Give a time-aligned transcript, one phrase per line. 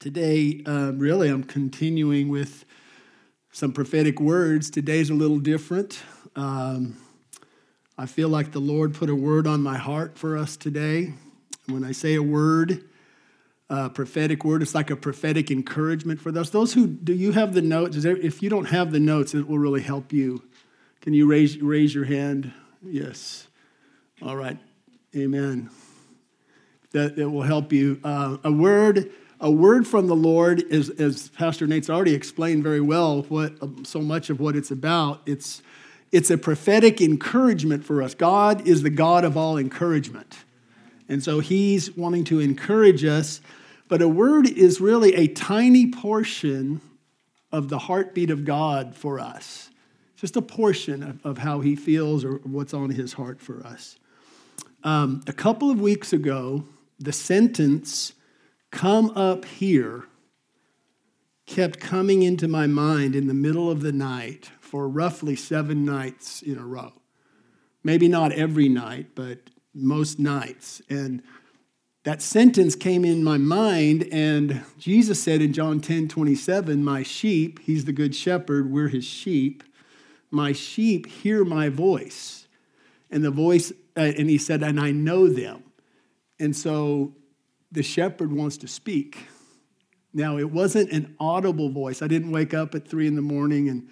[0.00, 2.64] Today, um, really, I'm continuing with
[3.52, 4.70] some prophetic words.
[4.70, 6.00] Today's a little different.
[6.34, 6.96] Um,
[7.98, 11.12] I feel like the Lord put a word on my heart for us today.
[11.66, 12.82] When I say a word,
[13.68, 16.50] a prophetic word, it's like a prophetic encouragement for those.
[16.50, 18.02] Those who do you have the notes?
[18.02, 20.42] There, if you don't have the notes, it will really help you.
[21.02, 22.54] Can you raise raise your hand?
[22.82, 23.48] Yes.
[24.22, 24.56] All right.
[25.14, 25.68] Amen.
[26.92, 28.00] That, that will help you.
[28.02, 32.80] Uh, a word a word from the Lord is, as Pastor Nate's already explained very
[32.80, 33.54] well, what
[33.86, 35.22] so much of what it's about.
[35.26, 35.62] It's
[36.12, 38.14] it's a prophetic encouragement for us.
[38.14, 40.36] God is the God of all encouragement,
[41.08, 43.40] and so He's wanting to encourage us.
[43.88, 46.80] But a word is really a tiny portion
[47.50, 49.70] of the heartbeat of God for us.
[50.16, 53.96] Just a portion of, of how He feels or what's on His heart for us.
[54.84, 56.64] Um, a couple of weeks ago,
[56.98, 58.12] the sentence
[58.70, 60.04] come up here
[61.46, 66.42] kept coming into my mind in the middle of the night for roughly seven nights
[66.42, 66.92] in a row.
[67.82, 69.38] Maybe not every night, but
[69.74, 70.80] most nights.
[70.88, 71.22] And
[72.04, 77.58] that sentence came in my mind, and Jesus said in John 10 27, My sheep,
[77.60, 79.64] he's the good shepherd, we're his sheep.
[80.30, 82.46] My sheep hear my voice.
[83.10, 85.64] And the voice, uh, and he said, and I know them.
[86.38, 87.12] And so
[87.72, 89.18] the shepherd wants to speak.
[90.12, 92.02] Now, it wasn't an audible voice.
[92.02, 93.88] I didn't wake up at three in the morning and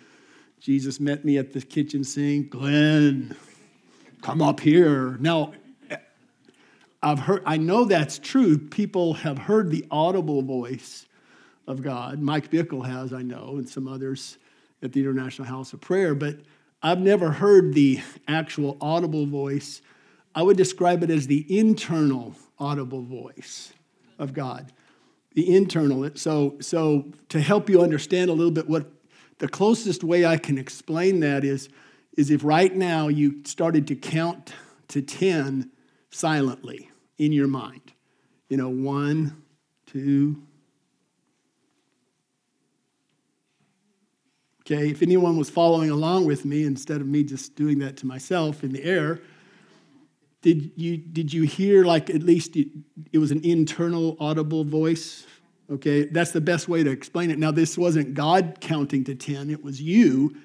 [0.61, 2.51] Jesus met me at the kitchen sink.
[2.51, 3.37] Glenn,
[4.23, 5.17] come up here.
[5.21, 5.53] Now,
[7.01, 8.59] I've heard, I know that's true.
[8.59, 11.07] People have heard the audible voice
[11.69, 12.21] of God.
[12.21, 14.39] Mike Bickle has, I know, and some others
[14.83, 16.39] at the International House of Prayer, but
[16.83, 19.83] I've never heard the actual audible voice.
[20.35, 23.73] I would describe it as the internal audible voice
[24.19, 24.73] of God.
[25.35, 26.11] The internal.
[26.15, 28.91] So, so to help you understand a little bit what
[29.39, 31.69] the closest way I can explain that is,
[32.17, 34.53] is if right now you started to count
[34.89, 35.71] to 10
[36.11, 37.93] silently in your mind.
[38.49, 39.43] You know, one,
[39.87, 40.43] two.
[44.63, 48.07] Okay, if anyone was following along with me instead of me just doing that to
[48.07, 49.21] myself in the air,
[50.43, 52.69] did you, did you hear, like, at least it,
[53.13, 55.27] it was an internal audible voice?
[55.71, 57.39] Okay, that's the best way to explain it.
[57.39, 60.37] Now, this wasn't God counting to 10, it was you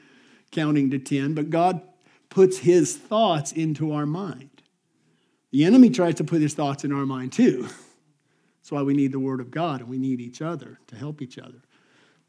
[0.52, 1.82] counting to 10, but God
[2.30, 4.50] puts his thoughts into our mind.
[5.52, 7.62] The enemy tries to put his thoughts in our mind too.
[7.62, 11.22] That's why we need the Word of God and we need each other to help
[11.22, 11.62] each other.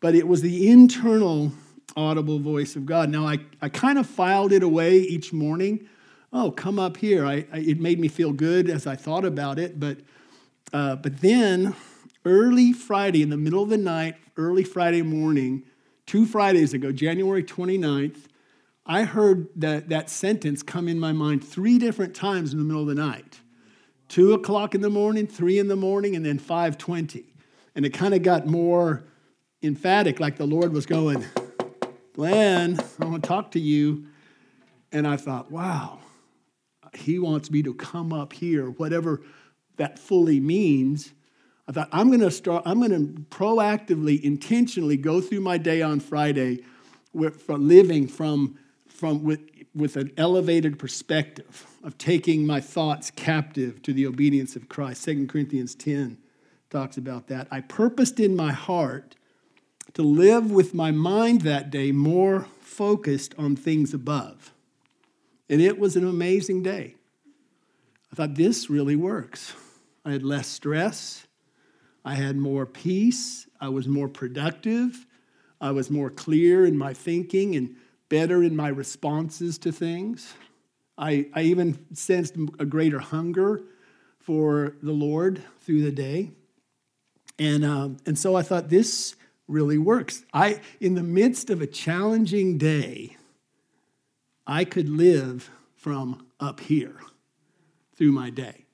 [0.01, 1.53] But it was the internal
[1.97, 3.09] audible voice of God.
[3.09, 5.89] Now, I, I kind of filed it away each morning
[6.34, 7.25] oh, come up here.
[7.25, 9.78] I, I, it made me feel good as I thought about it.
[9.78, 9.99] But,
[10.72, 11.75] uh, but then,
[12.25, 15.62] early Friday, in the middle of the night, early Friday morning,
[16.06, 18.27] two Fridays ago, January 29th,
[18.84, 22.83] I heard that, that sentence come in my mind three different times in the middle
[22.83, 23.41] of the night.
[24.09, 27.25] Two o'clock in the morning, three in the morning, and then 520.
[27.75, 29.05] And it kind of got more
[29.62, 31.25] emphatic, like the Lord was going,
[32.12, 34.06] Glenn, I want to talk to you.
[34.93, 35.99] And I thought, wow,
[36.97, 39.22] he wants me to come up here, whatever
[39.77, 41.12] that fully means.
[41.66, 45.83] I thought, I'm going to start, I'm going to proactively, intentionally go through my day
[45.83, 46.65] on Friday
[47.12, 49.41] with, for living from, from with,
[49.75, 55.04] with an elevated perspective of taking my thoughts captive to the obedience of Christ.
[55.04, 56.19] 2 Corinthians 10
[56.71, 57.49] talks about that.
[57.50, 59.16] I purposed in my heart
[59.94, 64.53] to live with my mind that day more focused on things above.
[65.49, 66.94] And it was an amazing day.
[68.12, 69.55] I thought, this really works.
[70.05, 71.27] I had less stress.
[72.05, 73.49] I had more peace.
[73.60, 75.06] I was more productive.
[75.60, 77.77] I was more clear in my thinking and
[78.09, 80.34] better in my responses to things.
[80.97, 83.62] I, I even sensed a greater hunger
[84.19, 86.31] for the Lord through the day.
[87.38, 89.16] And, um, and so I thought, this
[89.48, 90.24] really works.
[90.33, 93.16] I, in the midst of a challenging day,
[94.47, 96.97] I could live from up here
[97.97, 98.65] through my day.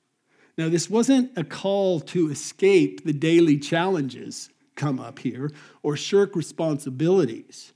[0.57, 5.51] Now, this wasn't a call to escape the daily challenges come up here
[5.81, 7.73] or shirk responsibilities.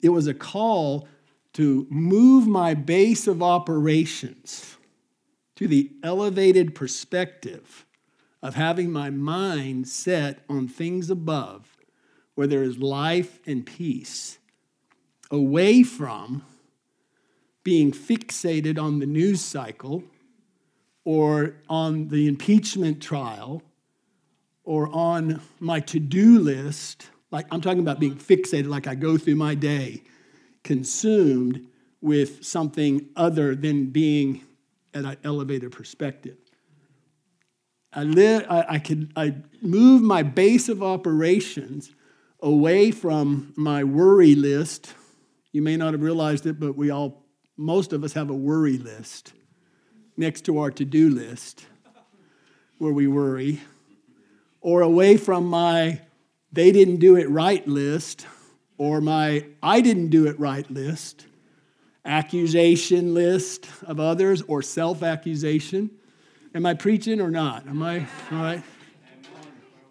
[0.00, 1.08] It was a call
[1.54, 4.76] to move my base of operations
[5.56, 7.86] to the elevated perspective
[8.42, 11.76] of having my mind set on things above
[12.34, 14.38] where there is life and peace,
[15.30, 16.42] away from
[17.62, 20.02] being fixated on the news cycle
[21.04, 23.62] or on the impeachment trial
[24.64, 29.16] or on my to do list, like I'm talking about being fixated, like I go
[29.16, 30.02] through my day,
[30.62, 31.66] consumed
[32.00, 34.42] with something other than being
[34.94, 36.36] at an elevated perspective.
[37.92, 41.92] I, live, I, I, could, I move my base of operations
[42.40, 44.94] away from my worry list.
[45.52, 47.24] You may not have realized it, but we all,
[47.60, 49.34] most of us have a worry list
[50.16, 51.66] next to our to do list
[52.78, 53.60] where we worry,
[54.62, 56.00] or away from my
[56.52, 58.26] they didn't do it right list,
[58.78, 61.26] or my I didn't do it right list,
[62.06, 65.90] accusation list of others, or self accusation.
[66.54, 67.68] Am I preaching or not?
[67.68, 68.62] Am I all right?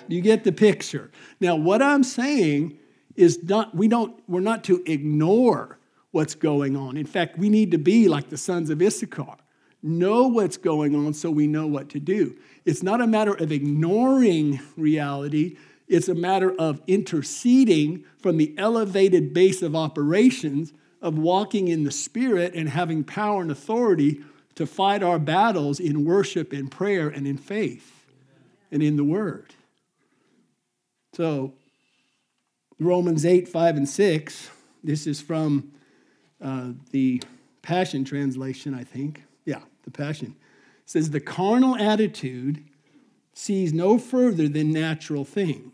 [0.07, 1.11] You get the picture.
[1.39, 2.79] Now, what I'm saying
[3.15, 5.78] is not we don't we're not to ignore
[6.11, 6.97] what's going on.
[6.97, 9.35] In fact, we need to be like the sons of Issachar.
[9.81, 12.35] Know what's going on so we know what to do.
[12.65, 15.57] It's not a matter of ignoring reality,
[15.87, 20.71] it's a matter of interceding from the elevated base of operations
[21.01, 24.21] of walking in the Spirit and having power and authority
[24.55, 28.05] to fight our battles in worship and prayer and in faith
[28.71, 29.55] and in the Word.
[31.13, 31.53] So,
[32.79, 34.49] Romans 8, 5, and 6,
[34.83, 35.71] this is from
[36.41, 37.21] uh, the
[37.61, 39.23] Passion Translation, I think.
[39.45, 40.35] Yeah, the Passion.
[40.83, 42.63] It says, The carnal attitude
[43.33, 45.73] sees no further than natural things,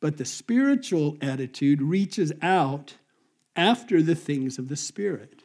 [0.00, 2.94] but the spiritual attitude reaches out
[3.56, 5.42] after the things of the Spirit.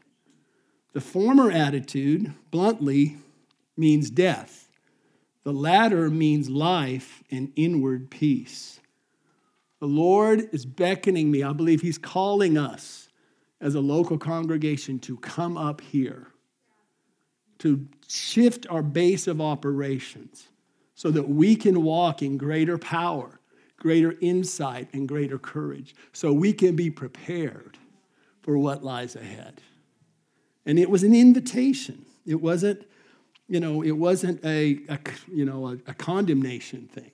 [0.94, 3.18] The former attitude, bluntly,
[3.76, 4.70] means death.
[5.44, 8.80] The latter means life and inward peace.
[9.80, 11.44] The Lord is beckoning me.
[11.44, 13.03] I believe He's calling us
[13.63, 16.27] as a local congregation to come up here,
[17.60, 20.50] to shift our base of operations
[20.95, 23.39] so that we can walk in greater power,
[23.77, 27.77] greater insight, and greater courage, so we can be prepared
[28.42, 29.62] for what lies ahead.
[30.65, 32.06] And it was an invitation.
[32.25, 32.86] It wasn't,
[33.48, 35.00] you know, it wasn't a, a
[35.31, 37.12] you know, a, a condemnation thing.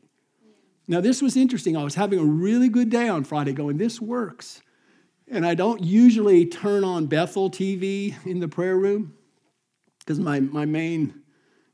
[0.88, 1.78] Now, this was interesting.
[1.78, 4.64] I was having a really good day on Friday going, this works.
[5.30, 9.14] And I don't usually turn on Bethel TV in the prayer room
[10.00, 11.22] because my, my main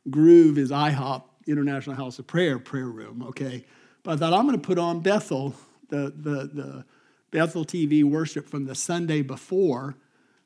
[0.10, 3.66] groove is IHOP International House of Prayer prayer room, okay?
[4.04, 5.56] But I thought I'm going to put on Bethel,
[5.90, 6.86] the, the, the
[7.32, 9.96] Bethel TV worship from the Sunday before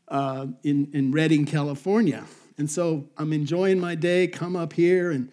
[0.08, 2.26] uh, in, in Redding, California.
[2.58, 5.32] And so I'm enjoying my day, come up here, and,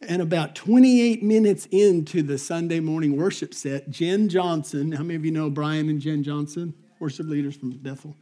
[0.00, 5.24] and about 28 minutes into the Sunday morning worship set, Jen Johnson, how many of
[5.24, 8.16] you know Brian and Jen Johnson, worship leaders from Bethel?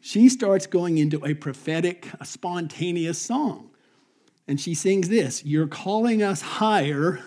[0.00, 3.70] She starts going into a prophetic, a spontaneous song.
[4.46, 7.20] And she sings this You're calling us higher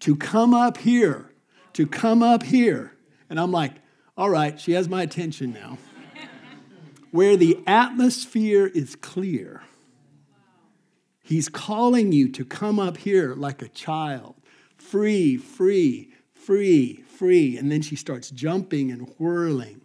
[0.00, 1.30] to come up here,
[1.74, 2.92] to come up here.
[3.30, 3.72] And I'm like,
[4.16, 5.78] All right, she has my attention now.
[7.10, 9.62] Where the atmosphere is clear,
[11.24, 14.36] He's calling you to come up here like a child,
[14.76, 17.56] free, free, free, free.
[17.56, 19.80] And then she starts jumping and whirling.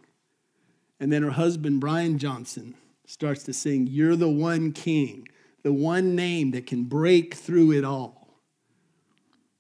[1.00, 2.76] And then her husband, Brian Johnson,
[3.08, 5.28] starts to sing, You're the one king
[5.64, 8.28] the one name that can break through it all.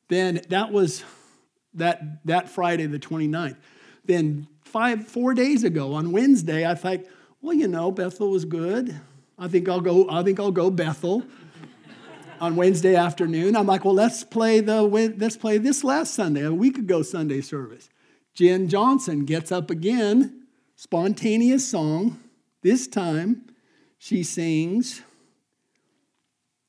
[0.08, 1.04] Then that was
[1.76, 3.57] that, that Friday, the 29th.
[4.06, 7.02] Then five, four days ago on Wednesday, I thought,
[7.42, 9.00] well, you know, Bethel was good.
[9.38, 11.24] I think I'll go, I think I'll go Bethel
[12.40, 13.56] on Wednesday afternoon.
[13.56, 17.42] I'm like, well, let's play the let's play this last Sunday, a week ago Sunday
[17.42, 17.90] service.
[18.34, 20.44] Jen Johnson gets up again,
[20.76, 22.19] spontaneous song.
[22.62, 23.46] This time
[23.98, 25.02] she sings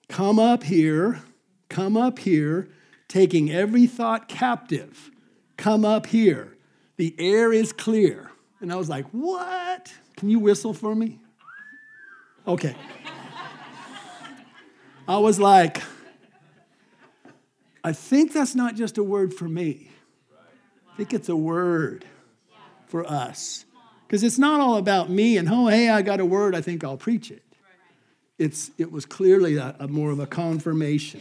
[0.09, 1.23] Come up here,
[1.69, 2.69] come up here,
[3.07, 5.11] taking every thought captive.
[5.57, 6.57] Come up here.
[6.97, 8.33] The air is clear.
[8.61, 9.93] And I was like, What?
[10.17, 11.21] Can you whistle for me?
[12.47, 12.75] Okay.
[15.11, 15.83] I was like,
[17.83, 19.91] I think that's not just a word for me.
[20.93, 22.05] I think it's a word
[22.87, 23.65] for us.
[24.07, 26.85] Because it's not all about me and, oh, hey, I got a word, I think
[26.85, 27.43] I'll preach it
[28.41, 31.21] it's, it was clearly a, a more of a confirmation.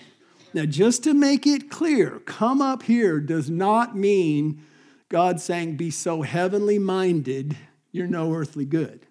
[0.53, 4.63] Now, just to make it clear, come up here does not mean
[5.09, 7.57] God saying, be so heavenly minded,
[7.91, 9.05] you're no earthly good.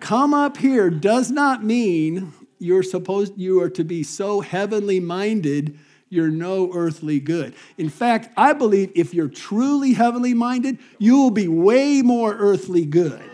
[0.00, 5.78] Come up here does not mean you're supposed you are to be so heavenly minded
[6.10, 7.54] you're no earthly good.
[7.78, 12.84] In fact, I believe if you're truly heavenly minded, you will be way more earthly
[12.84, 13.30] good.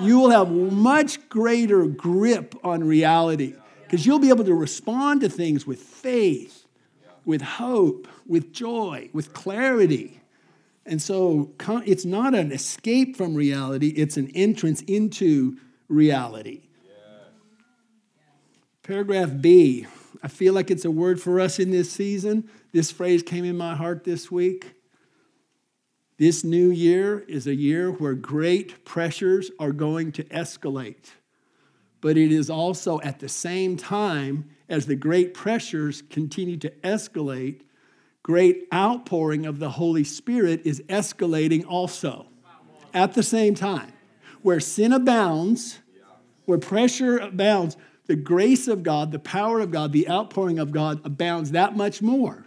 [0.00, 5.28] You will have much greater grip on reality because you'll be able to respond to
[5.28, 6.66] things with faith,
[7.26, 10.21] with hope, with joy, with clarity.
[10.84, 11.52] And so
[11.86, 15.56] it's not an escape from reality, it's an entrance into
[15.88, 16.62] reality.
[18.82, 19.86] Paragraph B,
[20.24, 22.50] I feel like it's a word for us in this season.
[22.72, 24.74] This phrase came in my heart this week.
[26.18, 31.10] This new year is a year where great pressures are going to escalate.
[32.00, 37.62] But it is also at the same time as the great pressures continue to escalate,
[38.22, 42.26] great outpouring of the Holy Spirit is escalating also
[42.94, 43.92] at the same time.
[44.42, 45.78] Where sin abounds,
[46.44, 47.76] where pressure abounds,
[48.06, 52.02] the grace of God, the power of God, the outpouring of God abounds that much
[52.02, 52.46] more.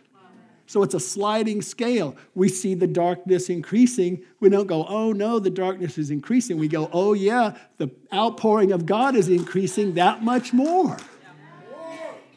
[0.68, 2.16] So it's a sliding scale.
[2.34, 4.24] We see the darkness increasing.
[4.40, 6.58] We don't go, oh no, the darkness is increasing.
[6.58, 10.98] We go, oh yeah, the outpouring of God is increasing that much more.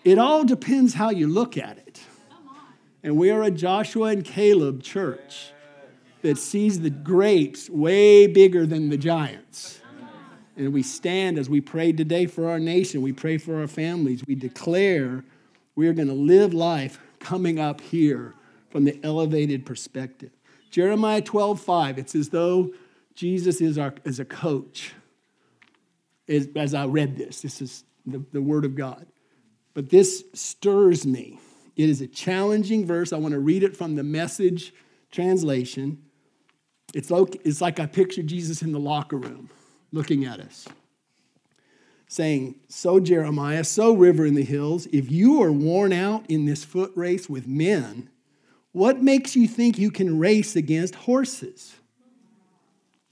[0.05, 1.88] It all depends how you look at it.
[3.03, 5.53] And we are a Joshua and Caleb church
[6.23, 9.81] that sees the grapes way bigger than the giants.
[10.57, 14.23] And we stand as we pray today for our nation, we pray for our families,
[14.27, 15.25] we declare
[15.77, 18.35] we are going to live life coming up here
[18.71, 20.31] from the elevated perspective.
[20.71, 22.73] Jeremiah 12, 5, it's as though
[23.15, 24.93] Jesus is, our, is a coach.
[26.29, 29.07] As, as I read this, this is the, the word of God.
[29.75, 31.39] But this stirs me.
[31.79, 33.15] It is a challenging verse.
[33.15, 34.75] I want to read it from the message
[35.11, 36.03] translation.
[36.93, 39.49] It's like, it's like I picture Jesus in the locker room
[39.93, 40.67] looking at us
[42.09, 46.65] saying, So, Jeremiah, so, river in the hills, if you are worn out in this
[46.65, 48.11] foot race with men,
[48.73, 51.77] what makes you think you can race against horses?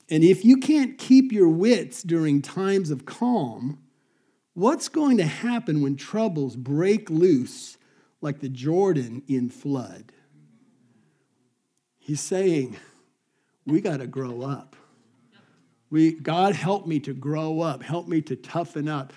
[0.08, 3.78] And if you can't keep your wits during times of calm,
[4.54, 7.76] what's going to happen when troubles break loose
[8.26, 10.12] like the Jordan in flood?
[11.98, 12.76] He's saying,
[13.64, 14.74] we got to grow up.
[15.90, 19.12] We, God help me to grow up, help me to toughen up.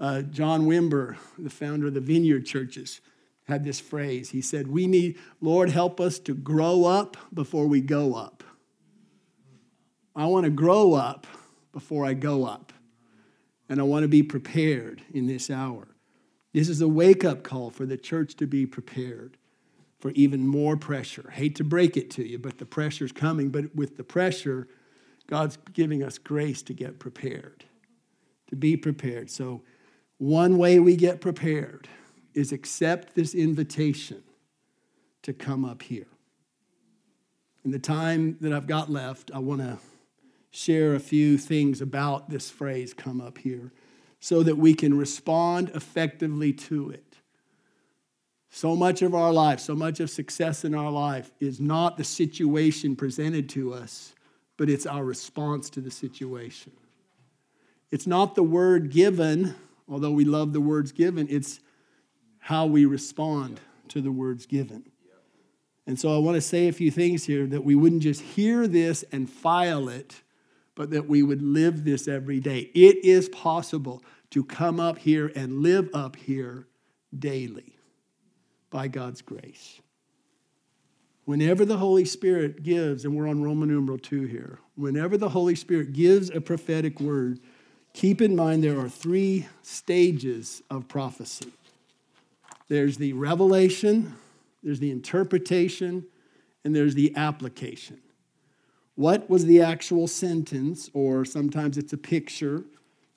[0.00, 3.02] Uh, John Wimber, the founder of the Vineyard Churches,
[3.44, 4.30] had this phrase.
[4.30, 8.42] He said, We need, Lord, help us to grow up before we go up.
[10.16, 11.26] I want to grow up
[11.72, 12.72] before I go up.
[13.68, 15.93] And I want to be prepared in this hour.
[16.54, 19.36] This is a wake up call for the church to be prepared
[19.98, 21.30] for even more pressure.
[21.30, 23.50] Hate to break it to you, but the pressure's coming.
[23.50, 24.68] But with the pressure,
[25.26, 27.64] God's giving us grace to get prepared,
[28.48, 29.30] to be prepared.
[29.30, 29.62] So,
[30.18, 31.88] one way we get prepared
[32.34, 34.22] is accept this invitation
[35.22, 36.06] to come up here.
[37.64, 39.78] In the time that I've got left, I want to
[40.52, 43.72] share a few things about this phrase, come up here,
[44.24, 47.16] so that we can respond effectively to it.
[48.50, 52.04] So much of our life, so much of success in our life is not the
[52.04, 54.14] situation presented to us
[54.56, 56.72] but it's our response to the situation.
[57.90, 59.54] It's not the word given,
[59.88, 61.60] although we love the words given, it's
[62.38, 64.84] how we respond to the words given.
[65.86, 68.66] And so I want to say a few things here that we wouldn't just hear
[68.66, 70.22] this and file it,
[70.74, 72.70] but that we would live this every day.
[72.74, 76.66] It is possible to come up here and live up here
[77.16, 77.76] daily
[78.70, 79.80] by God's grace.
[81.24, 85.54] Whenever the Holy Spirit gives, and we're on Roman numeral 2 here, whenever the Holy
[85.54, 87.40] Spirit gives a prophetic word,
[87.94, 91.52] keep in mind there are three stages of prophecy
[92.68, 94.14] there's the revelation,
[94.62, 96.06] there's the interpretation,
[96.64, 98.00] and there's the application.
[98.96, 102.64] What was the actual sentence, or sometimes it's a picture?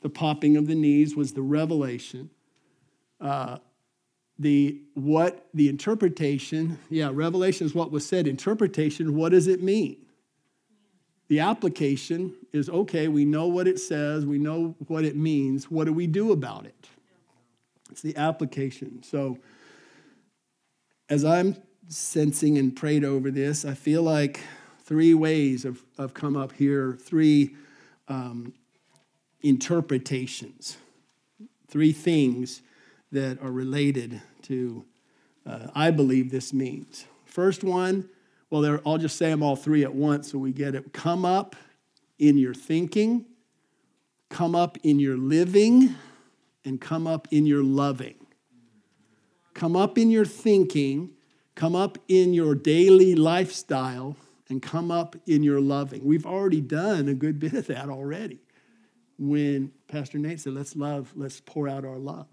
[0.02, 2.30] The popping of the knees was the revelation.
[3.22, 3.58] Uh,
[4.40, 9.98] the what the interpretation yeah revelation is what was said interpretation what does it mean
[11.28, 15.86] the application is okay we know what it says we know what it means what
[15.86, 16.88] do we do about it
[17.90, 19.38] it's the application so
[21.10, 21.56] as i'm
[21.88, 24.40] sensing and prayed over this i feel like
[24.88, 27.56] three ways have, have come up here three
[28.08, 28.54] um,
[29.42, 30.78] interpretations
[31.68, 32.62] three things
[33.12, 34.86] that are related to,
[35.46, 37.06] uh, I believe this means.
[37.26, 38.10] First one,
[38.50, 40.94] well, I'll just say them all three at once so we get it.
[40.94, 41.56] Come up
[42.18, 43.26] in your thinking,
[44.30, 45.96] come up in your living,
[46.66, 48.16] and come up in your loving.
[49.54, 51.12] Come up in your thinking,
[51.56, 54.16] come up in your daily lifestyle,
[54.50, 56.04] and come up in your loving.
[56.04, 58.40] We've already done a good bit of that already.
[59.20, 62.28] when Pastor Nate said, let's love, let's pour out our love.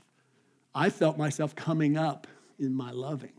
[0.75, 2.26] I felt myself coming up
[2.59, 3.33] in my loving.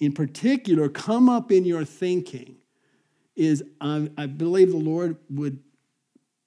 [0.00, 2.56] In particular, come up in your thinking
[3.36, 5.60] is um, I believe the Lord would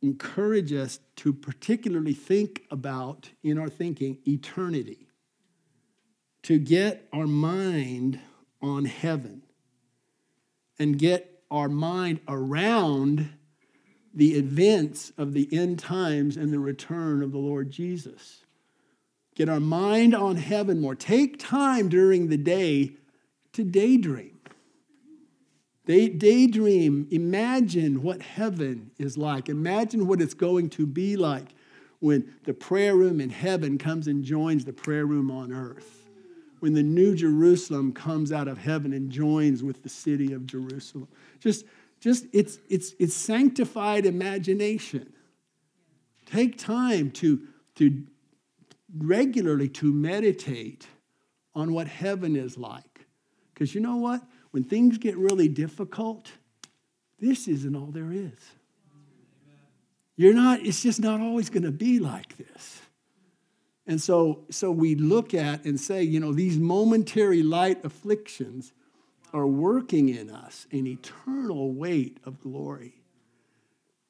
[0.01, 5.07] encourage us to particularly think about in our thinking eternity,
[6.43, 8.19] to get our mind
[8.61, 9.43] on heaven
[10.79, 13.29] and get our mind around
[14.13, 18.43] the events of the end times and the return of the Lord Jesus.
[19.35, 20.95] Get our mind on heaven more.
[20.95, 22.93] Take time during the day
[23.53, 24.39] to daydream.
[25.85, 29.47] Day, daydream, imagine what heaven is like.
[29.47, 31.47] Imagine what it's going to be like
[31.99, 35.96] when the prayer room in heaven comes and joins the prayer room on earth.
[36.59, 41.07] When the new Jerusalem comes out of heaven and joins with the city of Jerusalem.
[41.39, 41.65] Just,
[41.99, 45.13] just it's, it's, it's sanctified imagination.
[46.25, 47.41] Take time to,
[47.75, 48.03] to
[48.97, 50.87] regularly to meditate
[51.55, 53.05] on what heaven is like.
[53.53, 54.21] Because you know what?
[54.57, 56.31] when things get really difficult,
[57.19, 58.33] this isn't all there is.
[60.15, 62.81] You're not, it's just not always going to be like this.
[63.87, 68.73] And so, so we look at and say, you know, these momentary light afflictions
[69.33, 72.95] are working in us an eternal weight of glory.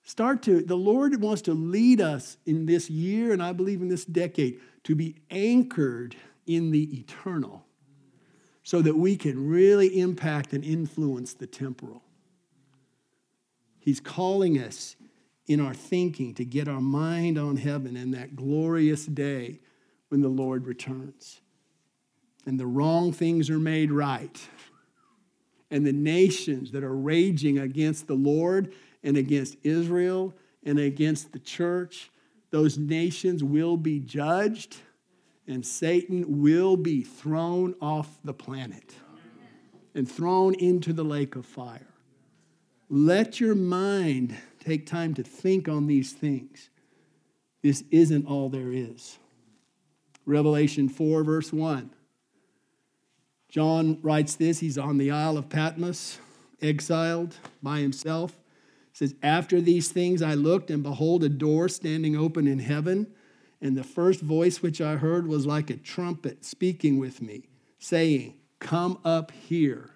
[0.04, 3.90] Start to, the Lord wants to lead us in this year, and I believe in
[3.90, 6.16] this decade, to be anchored
[6.48, 7.66] in the eternal
[8.64, 12.04] so that we can really impact and influence the temporal.
[13.80, 14.96] He's calling us
[15.46, 19.60] in our thinking to get our mind on heaven and that glorious day
[20.10, 21.42] when the Lord returns.
[22.46, 24.40] And the wrong things are made right.
[25.70, 28.74] And the nations that are raging against the Lord
[29.04, 30.34] and against Israel
[30.64, 32.10] and against the church,
[32.52, 34.78] those nations will be judged
[35.48, 38.96] and Satan will be thrown off the planet
[39.96, 41.88] and thrown into the lake of fire.
[42.90, 46.70] Let your mind take time to think on these things.
[47.62, 49.18] This isn't all there is.
[50.28, 51.90] Revelation 4, verse 1.
[53.48, 54.60] John writes this.
[54.60, 56.20] He's on the Isle of Patmos,
[56.62, 58.34] exiled by himself.
[58.92, 63.08] He says, After these things I looked, and behold, a door standing open in heaven.
[63.62, 67.48] And the first voice which I heard was like a trumpet speaking with me,
[67.80, 69.92] saying, Come up here,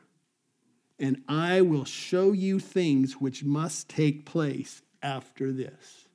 [0.97, 6.07] and I will show you things which must take place after this.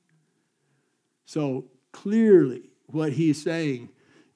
[1.25, 3.89] So clearly, what he's saying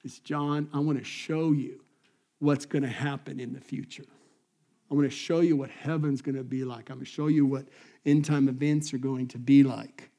[0.04, 1.82] is, John, I want to show you
[2.38, 4.04] what's going to happen in the future.
[4.90, 6.90] I want to show you what heaven's going to be like.
[6.90, 7.66] I'm going to show you what
[8.04, 10.10] end time events are going to be like.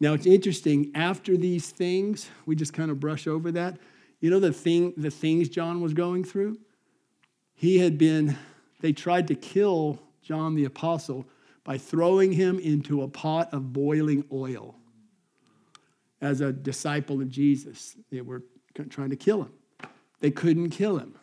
[0.00, 3.78] Now it's interesting, after these things, we just kind of brush over that.
[4.20, 6.58] You know the thing the things John was going through?
[7.54, 8.36] He had been
[8.80, 11.26] they tried to kill John the apostle
[11.64, 14.74] by throwing him into a pot of boiling oil.
[16.20, 18.42] As a disciple of Jesus, they were
[18.84, 19.52] trying to kill him.
[20.20, 21.14] They couldn't kill him.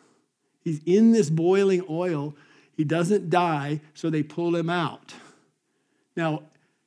[0.60, 2.36] He's in this boiling oil.
[2.76, 5.14] He doesn't die, so they pull him out.
[6.16, 6.42] Now,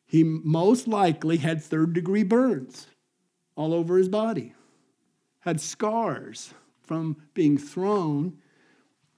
[0.06, 2.88] he most likely had third degree burns
[3.56, 4.54] all over his body,
[5.40, 8.38] had scars from being thrown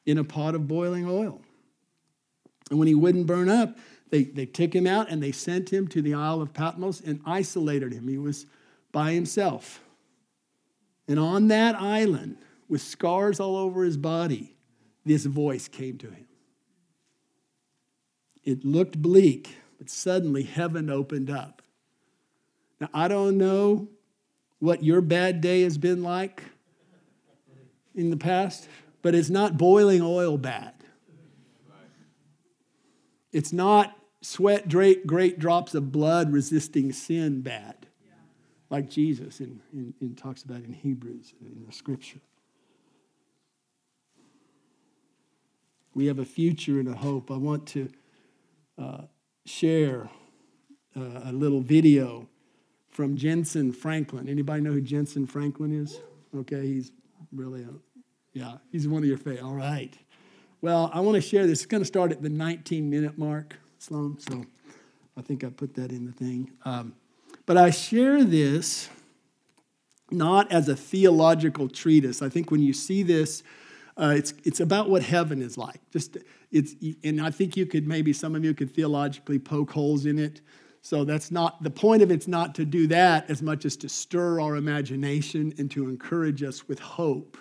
[0.05, 1.41] in a pot of boiling oil.
[2.69, 3.77] And when he wouldn't burn up,
[4.09, 7.21] they, they took him out and they sent him to the Isle of Patmos and
[7.25, 8.07] isolated him.
[8.07, 8.47] He was
[8.91, 9.81] by himself.
[11.09, 12.37] And on that island,
[12.69, 14.55] with scars all over his body,
[15.03, 16.27] this voice came to him.
[18.43, 21.63] It looked bleak, but suddenly heaven opened up.
[22.79, 23.89] Now, I don't know
[24.59, 26.43] what your bad day has been like
[27.95, 28.67] in the past,
[29.01, 30.75] but it's not boiling oil bad.
[33.31, 37.87] It's not sweat, great drops of blood resisting sin bad,
[38.69, 42.19] like Jesus in, in, in talks about in Hebrews in the scripture.
[45.95, 47.31] We have a future and a hope.
[47.31, 47.89] I want to
[48.77, 49.01] uh,
[49.45, 50.09] share
[50.95, 52.27] uh, a little video
[52.89, 54.29] from Jentezen Franklin.
[54.29, 55.99] Anybody know who Jentezen Franklin is?
[56.35, 56.91] Okay, he's
[57.31, 57.73] really, a,
[58.33, 59.43] yeah, he's one of your favorite.
[59.43, 59.97] All right.
[60.61, 61.59] Well, I want to share this.
[61.59, 64.45] It's going to start at the 19 minute mark, Sloan, so
[65.17, 66.51] I think I put that in the thing.
[66.65, 66.93] Um,
[67.49, 68.89] but I share this
[70.11, 72.21] not as a theological treatise.
[72.21, 73.41] I think when you see this,
[73.97, 75.81] uh, it's, it's about what heaven is like.
[75.89, 76.19] Just
[76.51, 80.19] it's, and I think you could maybe some of you could theologically poke holes in
[80.19, 80.41] it.
[80.83, 83.89] So that's not the point of it's not to do that as much as to
[83.89, 87.35] stir our imagination and to encourage us with hope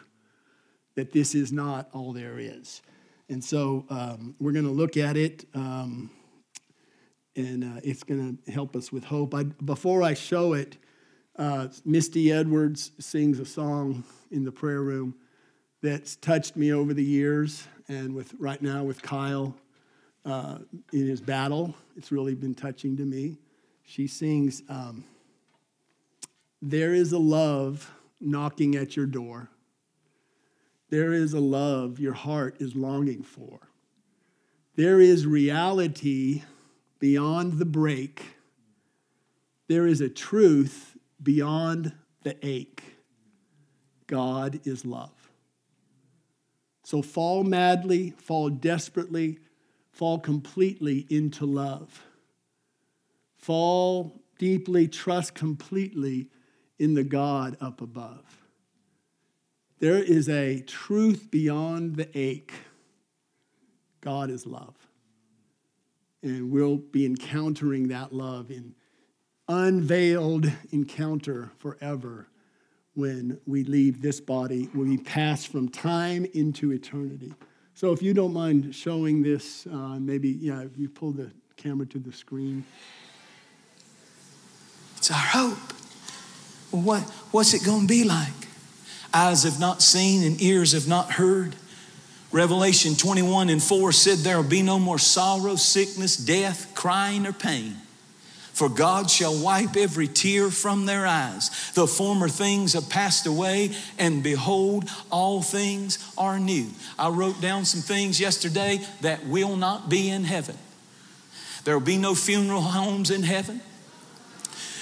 [0.94, 2.80] that this is not all there is.
[3.28, 6.10] And so um, we're going to look at it, um,
[7.38, 9.32] and uh, it's going to help us with hope.
[9.32, 10.76] I, before I show it,
[11.36, 15.14] uh, Misty Edwards sings a song in the prayer room
[15.80, 19.54] that's touched me over the years, and with right now with Kyle
[20.24, 20.58] uh,
[20.92, 23.38] in his battle, it's really been touching to me.
[23.84, 25.04] She sings, um,
[26.60, 27.88] "There is a love
[28.20, 29.48] knocking at your door."
[30.90, 33.60] There is a love your heart is longing for.
[34.74, 36.42] There is reality
[36.98, 38.22] beyond the break.
[39.68, 42.82] There is a truth beyond the ache.
[44.06, 45.30] God is love.
[46.84, 49.38] So fall madly, fall desperately,
[49.92, 52.02] fall completely into love.
[53.36, 56.30] Fall deeply, trust completely
[56.78, 58.24] in the God up above.
[59.80, 62.52] There is a truth beyond the ache.
[64.00, 64.77] God is love.
[66.22, 68.74] And we'll be encountering that love in
[69.48, 72.28] unveiled encounter forever
[72.94, 77.32] when we leave this body, when we pass from time into eternity.
[77.74, 81.86] So if you don't mind showing this, uh, maybe, yeah, if you pull the camera
[81.86, 82.64] to the screen.
[84.96, 85.72] It's our hope.
[86.70, 88.32] What, what's it going to be like?
[89.12, 91.56] Eyes have not seen and ears have not heard.
[92.30, 97.32] Revelation 21 and 4 said, There will be no more sorrow, sickness, death, crying, or
[97.32, 97.76] pain.
[98.52, 101.70] For God shall wipe every tear from their eyes.
[101.74, 106.66] The former things have passed away, and behold, all things are new.
[106.98, 110.58] I wrote down some things yesterday that will not be in heaven.
[111.62, 113.60] There will be no funeral homes in heaven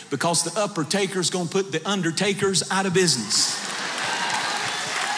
[0.09, 3.54] because the upper taker is going to put the undertakers out of business.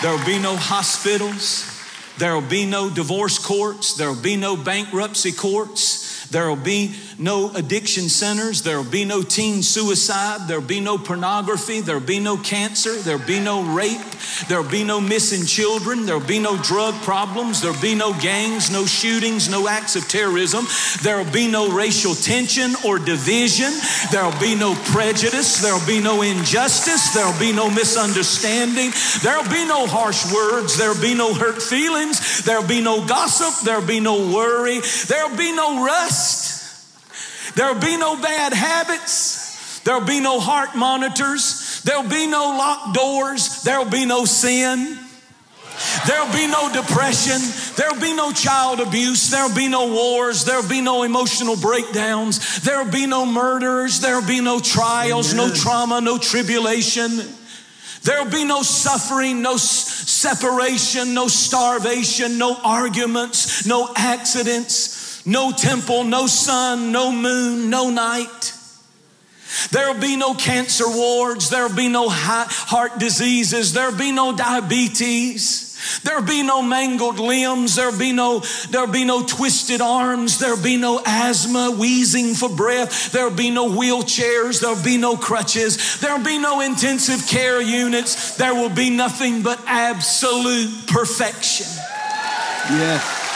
[0.02, 1.77] There will be no hospitals.
[2.18, 3.94] There will be no divorce courts.
[3.94, 6.07] There will be no bankruptcy courts.
[6.30, 8.62] There will be no addiction centers.
[8.62, 10.46] There will be no teen suicide.
[10.46, 11.80] There will be no pornography.
[11.80, 12.94] There will be no cancer.
[12.96, 14.00] There will be no rape.
[14.48, 16.04] There will be no missing children.
[16.04, 17.62] There will be no drug problems.
[17.62, 20.66] There will be no gangs, no shootings, no acts of terrorism.
[21.02, 23.72] There will be no racial tension or division.
[24.12, 25.62] There will be no prejudice.
[25.62, 27.14] There will be no injustice.
[27.14, 28.92] There will be no misunderstanding.
[29.22, 30.76] There will be no harsh words.
[30.76, 32.42] There will be no hurt feelings.
[32.44, 33.64] There will be no gossip.
[33.64, 34.80] There will be no worry.
[35.08, 36.17] There will be no rust.
[37.54, 39.80] There'll be no bad habits.
[39.80, 41.80] There'll be no heart monitors.
[41.84, 43.62] There'll be no locked doors.
[43.62, 44.98] There'll be no sin.
[46.06, 47.40] There'll be no depression.
[47.76, 49.30] There'll be no child abuse.
[49.30, 50.44] There'll be no wars.
[50.44, 52.60] There'll be no emotional breakdowns.
[52.62, 54.00] There'll be no murders.
[54.00, 55.48] There'll be no trials, Amen.
[55.48, 57.20] no trauma, no tribulation.
[58.02, 64.97] There'll be no suffering, no separation, no starvation, no arguments, no accidents.
[65.28, 68.54] No temple, no sun, no moon, no night.
[69.70, 71.50] There'll be no cancer wards.
[71.50, 73.74] There'll be no heart diseases.
[73.74, 76.00] There'll be no diabetes.
[76.02, 77.76] There'll be no mangled limbs.
[77.76, 80.38] There'll be no, there'll be no twisted arms.
[80.38, 83.12] There'll be no asthma, wheezing for breath.
[83.12, 84.62] There'll be no wheelchairs.
[84.62, 86.00] There'll be no crutches.
[86.00, 88.36] There'll be no intensive care units.
[88.36, 91.66] There will be nothing but absolute perfection.
[92.70, 93.27] Yes.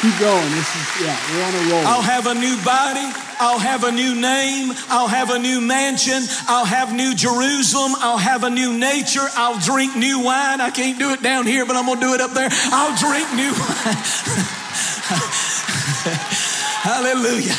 [0.00, 0.50] Keep going.
[0.54, 1.86] This is, yeah, we're on a roll.
[1.86, 3.02] I'll have a new body.
[3.40, 4.72] I'll have a new name.
[4.88, 6.22] I'll have a new mansion.
[6.46, 7.94] I'll have new Jerusalem.
[7.98, 9.26] I'll have a new nature.
[9.34, 10.60] I'll drink new wine.
[10.60, 12.48] I can't do it down here, but I'm going to do it up there.
[12.70, 13.98] I'll drink new wine.
[16.86, 17.58] Hallelujah.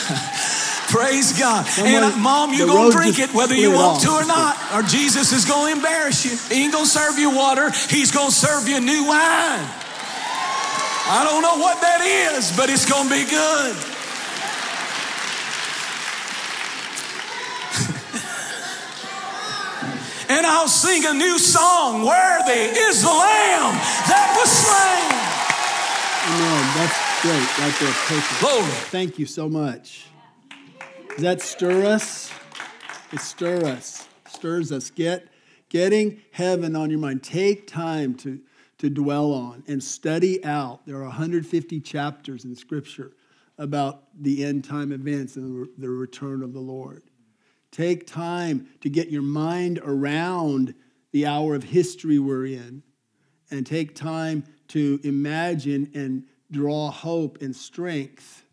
[0.87, 1.67] Praise God.
[1.79, 5.33] and mom, you're going to drink it whether you want to or not, or Jesus
[5.33, 6.37] is going to embarrass you.
[6.55, 9.67] He ain't going to serve you water, He's going to serve you new wine.
[11.11, 13.73] I don't know what that is, but it's going to be good.
[20.29, 23.73] and I'll sing a new song Worthy is the Lamb
[24.05, 25.09] that was slain.
[26.29, 26.61] Amen.
[26.77, 26.93] That's
[27.23, 27.57] great.
[27.57, 27.89] Right there.
[28.05, 28.39] Perfect.
[28.39, 28.69] Glory.
[28.91, 30.05] Thank you so much.
[31.09, 32.31] Does that stir us?
[33.11, 34.07] It stir us.
[34.27, 34.91] Stirs us.
[34.91, 35.27] Get
[35.69, 37.23] getting heaven on your mind.
[37.23, 38.41] Take time to
[38.79, 40.85] to dwell on and study out.
[40.85, 43.13] There are 150 chapters in Scripture
[43.57, 47.03] about the end time events and the return of the Lord.
[47.71, 50.73] Take time to get your mind around
[51.11, 52.83] the hour of history we're in,
[53.51, 58.43] and take time to imagine and draw hope and strength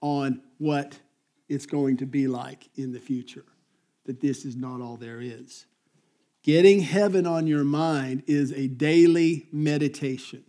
[0.00, 0.98] on what
[1.48, 3.44] it's going to be like in the future,
[4.04, 5.66] that this is not all there is.
[6.46, 10.44] Getting heaven on your mind is a daily meditation.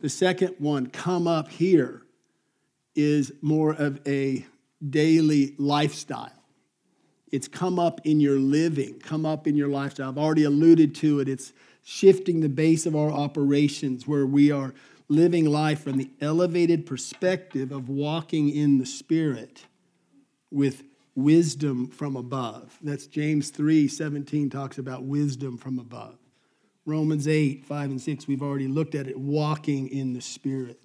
[0.00, 2.02] The second one, come up here,
[2.96, 4.44] is more of a
[4.90, 6.32] daily lifestyle.
[7.30, 10.08] It's come up in your living, come up in your lifestyle.
[10.08, 11.28] I've already alluded to it.
[11.28, 11.52] It's
[11.84, 14.74] shifting the base of our operations where we are
[15.08, 19.66] living life from the elevated perspective of walking in the Spirit
[20.50, 20.82] with
[21.16, 22.78] wisdom from above.
[22.82, 26.18] That's James 3 17 talks about wisdom from above.
[26.84, 30.80] Romans 8, 5 and 6, we've already looked at it, walking in the Spirit.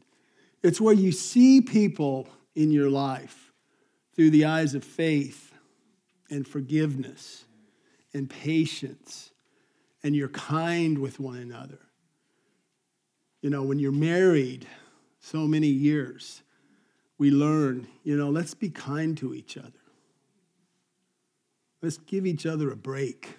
[0.64, 3.52] It's where you see people in your life
[4.16, 5.54] through the eyes of faith
[6.32, 7.46] and forgiveness
[8.14, 9.32] and patience,
[10.04, 11.80] and you're kind with one another.
[13.42, 14.68] You know, when you're married
[15.20, 16.42] so many years,
[17.20, 19.81] we learn, you know, let's be kind to each other.
[21.82, 23.38] Let's give each other a break.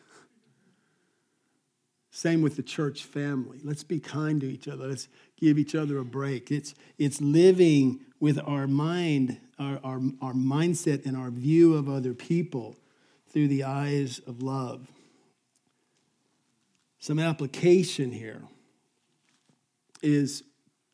[2.11, 3.61] Same with the church family.
[3.64, 4.87] Let's be kind to each other.
[4.87, 6.50] Let's give each other a break.
[6.50, 12.12] It's, it's living with our mind, our, our, our mindset, and our view of other
[12.12, 12.76] people
[13.31, 14.88] through the eyes of love.
[16.98, 18.42] Some application here
[20.02, 20.44] is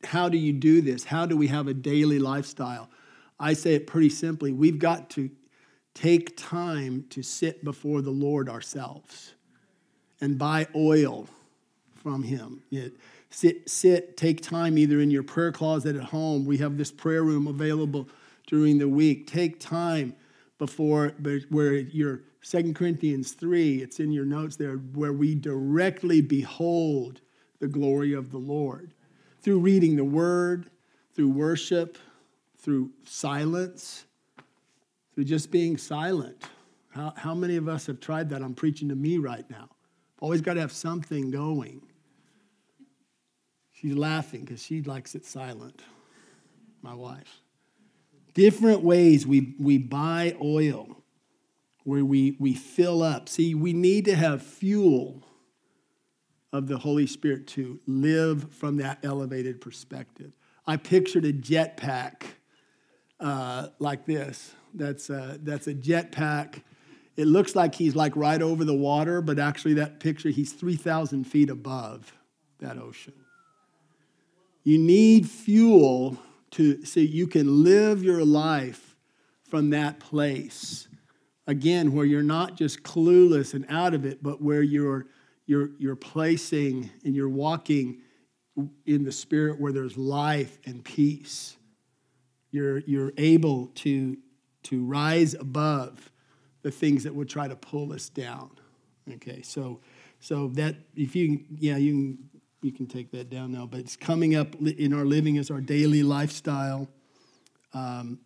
[0.05, 1.05] how do you do this?
[1.05, 2.89] How do we have a daily lifestyle?
[3.41, 5.31] I say it pretty simply we've got to
[5.99, 9.35] take time to sit before the Lord ourselves
[10.21, 11.27] and buy oil
[11.97, 12.63] from Him.
[12.71, 12.93] It,
[13.31, 16.45] sit, sit, take time either in your prayer closet at home.
[16.45, 18.09] We have this prayer room available
[18.47, 19.27] during the week.
[19.27, 20.15] Take time
[20.59, 21.15] before
[21.49, 27.21] where your Second Corinthians 3, it's in your notes there, where we directly behold
[27.59, 28.93] the glory of the Lord
[29.43, 30.71] through reading the word,
[31.13, 31.99] through worship,
[32.57, 34.05] through silence,
[35.19, 36.45] through just being silent.
[36.91, 38.41] How, how many of us have tried that?
[38.41, 39.69] I'm preaching to me right now.
[40.21, 41.83] Always got to have something going.
[43.73, 45.83] She's laughing because she likes it silent,
[46.83, 47.41] my wife.
[48.33, 51.03] Different ways we, we buy oil,
[51.83, 53.29] where we, we fill up.
[53.29, 55.25] See, we need to have fuel
[56.53, 60.31] of the Holy Spirit to live from that elevated perspective.
[60.65, 62.23] I pictured a jetpack
[63.19, 66.63] uh, like this that's a, that's a jetpack.
[67.17, 71.25] It looks like he's like right over the water, but actually, that picture, he's 3,000
[71.25, 72.13] feet above
[72.61, 73.15] that ocean.
[74.65, 76.19] You need fuel
[76.53, 78.97] to so you can live your life
[79.49, 80.89] from that place.
[81.47, 85.07] Again, where you're not just clueless and out of it, but where you're
[85.47, 88.03] you're you're placing and you're walking
[88.87, 91.57] in the spirit where there's life and peace.
[92.51, 94.19] You're you're able to
[94.69, 96.11] to rise above
[96.63, 98.51] the things that would try to pull us down.
[99.15, 99.81] Okay, so
[100.21, 102.19] so that if you yeah you can
[102.61, 105.61] you can take that down now, but it's coming up in our living as our
[105.61, 106.89] daily lifestyle.
[107.73, 108.19] Um,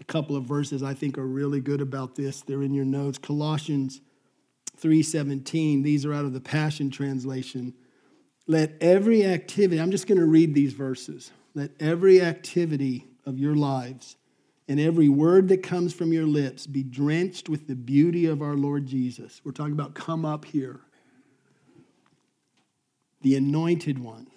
[0.00, 2.42] a couple of verses I think are really good about this.
[2.42, 3.16] They're in your notes.
[3.16, 4.00] Colossians
[4.78, 5.82] 3:17.
[5.82, 7.74] These are out of the Passion translation.
[8.46, 11.30] Let every activity, I'm just going to read these verses.
[11.54, 14.16] Let every activity of your lives
[14.70, 18.54] and every word that comes from your lips be drenched with the beauty of our
[18.54, 19.40] Lord Jesus.
[19.42, 20.78] We're talking about come up here,
[23.20, 24.28] the anointed one.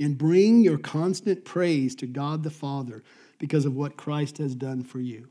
[0.00, 3.04] And bring your constant praise to God the Father
[3.38, 5.28] because of what Christ has done for you.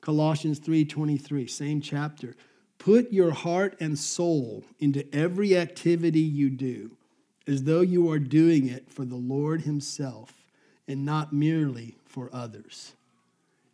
[0.00, 2.36] Colossians 3:23, same chapter.
[2.78, 6.96] Put your heart and soul into every activity you do,
[7.44, 10.46] as though you are doing it for the Lord himself
[10.86, 12.92] and not merely for others.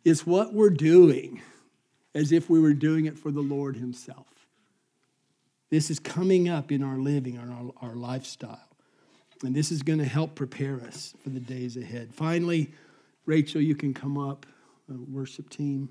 [0.05, 1.41] It's what we're doing
[2.15, 4.27] as if we were doing it for the Lord Himself.
[5.69, 8.69] This is coming up in our living, in our, our lifestyle.
[9.43, 12.13] And this is going to help prepare us for the days ahead.
[12.13, 12.71] Finally,
[13.25, 14.45] Rachel, you can come up,
[14.89, 15.89] uh, worship team.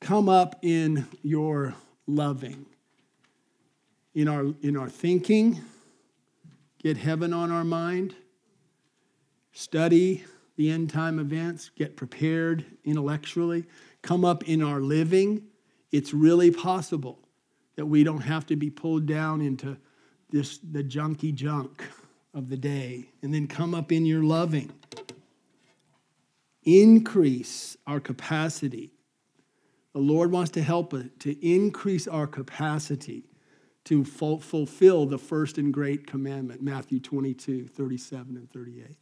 [0.00, 1.74] Come up in your
[2.06, 2.66] loving,
[4.14, 5.60] in our, in our thinking,
[6.82, 8.14] get heaven on our mind,
[9.52, 10.24] study
[10.62, 13.64] the end time events, get prepared intellectually,
[14.00, 15.42] come up in our living,
[15.90, 17.18] it's really possible
[17.74, 19.76] that we don't have to be pulled down into
[20.30, 21.82] this the junky junk
[22.32, 24.70] of the day and then come up in your loving.
[26.62, 28.92] Increase our capacity.
[29.94, 33.24] The Lord wants to help us to increase our capacity
[33.86, 39.01] to fulfill the first and great commandment, Matthew 22, 37 and 38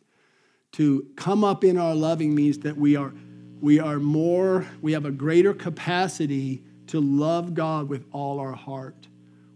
[0.72, 3.12] to come up in our loving means that we are
[3.60, 9.06] we are more, we have a greater capacity to love God with all our heart,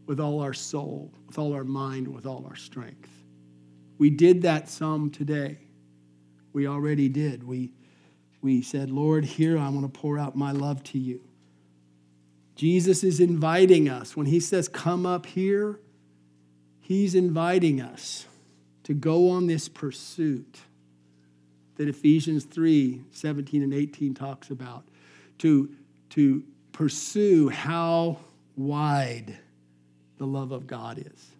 [0.06, 3.08] with all our soul, with all our mind, with all our strength.
[3.96, 5.58] We did that some today.
[6.52, 7.42] We already did.
[7.42, 7.72] We,
[8.42, 11.22] we said, Lord, here I want to pour out my love to you.
[12.56, 14.14] Jesus is inviting us.
[14.14, 15.80] When he says, Come up here,
[16.80, 18.26] he's inviting us
[18.84, 20.60] to go on this pursuit
[21.76, 24.84] that Ephesians 3 17 and 18 talks about,
[25.38, 25.70] to,
[26.10, 28.18] to pursue how
[28.56, 29.38] wide
[30.18, 31.30] the love of God is,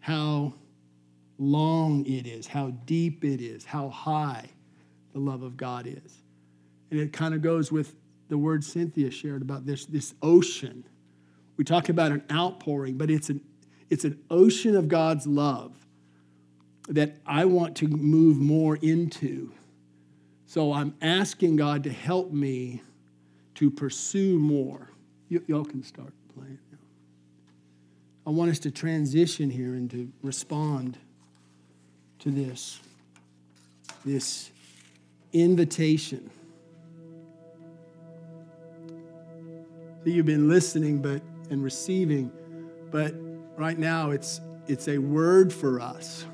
[0.00, 0.54] how
[1.38, 4.48] long it is, how deep it is, how high
[5.12, 6.22] the love of God is.
[6.90, 7.94] And it kind of goes with
[8.28, 10.84] the word Cynthia shared about this, this ocean.
[11.56, 13.40] We talk about an outpouring, but it's an,
[13.90, 15.74] it's an ocean of God's love
[16.88, 19.52] that I want to move more into.
[20.46, 22.82] So I'm asking God to help me
[23.56, 24.90] to pursue more.
[25.30, 26.78] Y- y'all can start playing now.
[28.26, 30.98] I want us to transition here and to respond
[32.20, 32.80] to this,
[34.04, 34.50] this
[35.32, 36.30] invitation.
[40.04, 41.20] So you've been listening but
[41.50, 42.30] and receiving,
[42.90, 43.14] but
[43.56, 46.24] right now it's it's a word for us.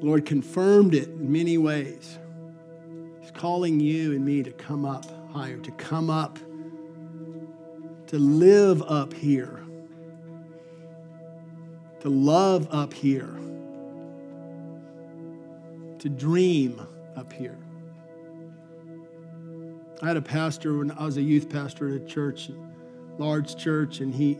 [0.00, 2.18] Lord confirmed it in many ways.
[3.20, 6.38] He's calling you and me to come up higher, to come up,
[8.06, 9.60] to live up here,
[12.00, 13.34] to love up here,
[15.98, 16.80] to dream
[17.16, 17.58] up here.
[20.00, 22.50] I had a pastor when I was a youth pastor at a church,
[23.18, 24.38] large church, and he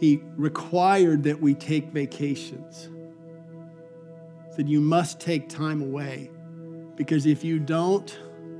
[0.00, 2.88] he required that we take vacations
[4.54, 6.30] said you must take time away
[6.96, 8.18] because if you don't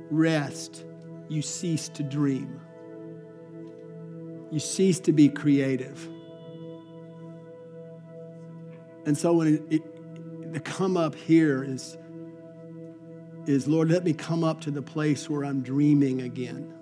[0.09, 0.85] rest,
[1.29, 2.59] you cease to dream.
[4.51, 6.07] You cease to be creative.
[9.05, 11.97] And so when it, it, the come up here is,
[13.45, 16.73] is, Lord, let me come up to the place where I'm dreaming again.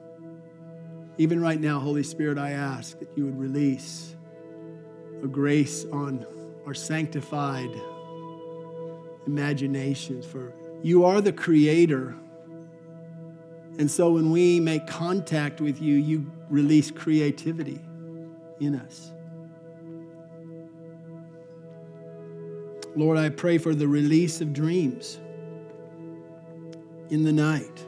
[1.17, 4.15] Even right now, Holy Spirit, I ask that you would release
[5.23, 6.25] a grace on
[6.65, 7.71] our sanctified
[9.27, 10.53] imaginations, for
[10.83, 12.15] you are the creator.
[13.77, 17.79] And so when we make contact with you, you release creativity
[18.59, 19.11] in us.
[22.95, 25.17] Lord, I pray for the release of dreams
[27.09, 27.85] in the night.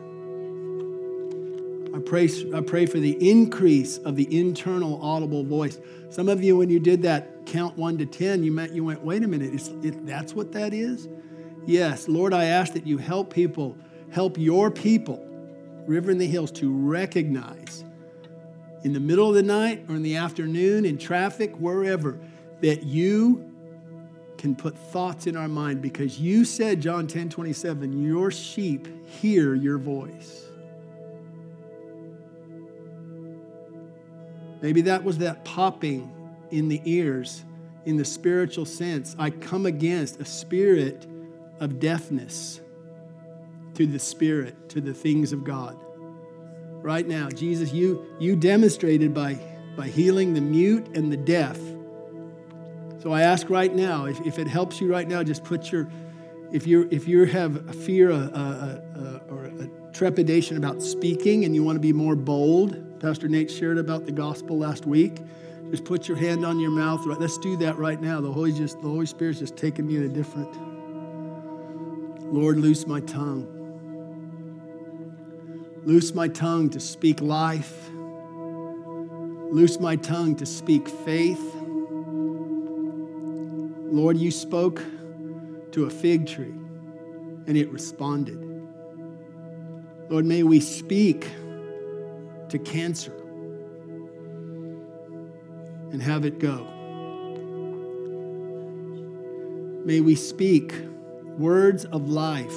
[1.93, 5.77] I pray, I pray for the increase of the internal audible voice.
[6.09, 9.03] Some of you, when you did that count one to 10, you, met, you went,
[9.03, 11.07] wait a minute, it, that's what that is?
[11.65, 13.77] Yes, Lord, I ask that you help people,
[14.11, 15.25] help your people,
[15.87, 17.85] River in the Hills, to recognize
[18.83, 22.19] in the middle of the night or in the afternoon, in traffic, wherever,
[22.61, 23.49] that you
[24.37, 29.55] can put thoughts in our mind because you said, John 10 27, your sheep hear
[29.55, 30.43] your voice.
[34.61, 36.11] Maybe that was that popping
[36.51, 37.43] in the ears
[37.85, 39.15] in the spiritual sense.
[39.17, 41.05] I come against a spirit
[41.63, 42.59] of deafness
[43.75, 45.77] to the Spirit, to the things of God.
[46.81, 49.39] Right now, Jesus, you, you demonstrated by,
[49.77, 51.57] by healing the mute and the deaf.
[53.01, 55.89] So I ask right now, if, if it helps you right now, just put your,
[56.51, 61.45] if you if you have a fear a, a, a, or a trepidation about speaking
[61.45, 65.17] and you want to be more bold, Pastor Nate shared about the gospel last week.
[65.71, 67.05] Just put your hand on your mouth.
[67.05, 68.21] Right, let's do that right now.
[68.21, 70.72] The Holy just the Holy Spirit's just taking me in a different.
[72.31, 73.47] Lord, loose my tongue.
[75.85, 77.89] Loose my tongue to speak life.
[79.51, 81.55] Loose my tongue to speak faith.
[83.93, 84.81] Lord, you spoke
[85.71, 86.53] to a fig tree
[87.45, 88.39] and it responded.
[90.09, 91.27] Lord, may we speak
[92.49, 93.13] to cancer
[95.91, 96.67] and have it go.
[99.85, 100.73] May we speak
[101.37, 102.55] words of life.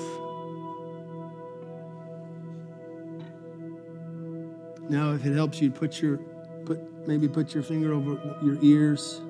[4.89, 6.19] Now, if it helps you, put your
[6.65, 9.21] put maybe put your finger over your ears.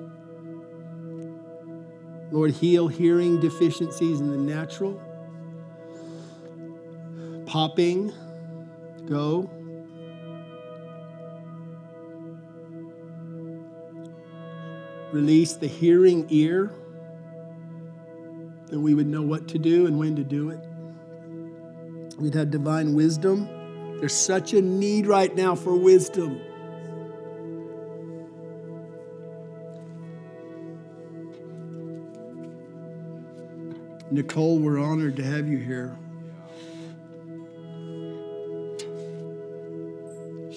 [2.31, 5.01] Lord, heal hearing deficiencies in the natural.
[7.45, 8.11] Popping,
[9.07, 9.49] go.
[15.13, 16.71] Release the hearing ear
[18.67, 20.59] that we would know what to do and when to do it.
[22.17, 23.47] we'd have divine wisdom.
[23.99, 26.41] There's such a need right now for wisdom.
[34.09, 35.97] Nicole, we're honored to have you here.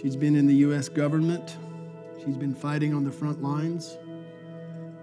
[0.00, 0.88] She's been in the U.S.
[0.88, 1.56] government.
[2.24, 3.98] She's been fighting on the front lines.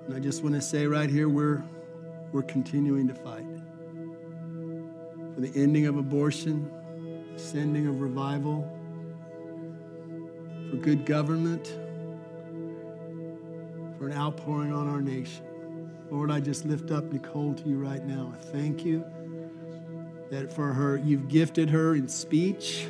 [0.05, 1.63] And I just want to say right here, we're,
[2.31, 3.45] we're continuing to fight
[5.33, 6.71] for the ending of abortion,
[7.33, 8.67] the sending of revival,
[10.69, 11.67] for good government,
[13.97, 15.45] for an outpouring on our nation.
[16.09, 18.33] Lord, I just lift up Nicole to you right now.
[18.35, 19.05] I thank you
[20.29, 22.85] that for her, you've gifted her in speech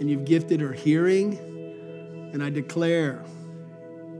[0.00, 1.38] and you've gifted her hearing.
[2.32, 3.22] And I declare,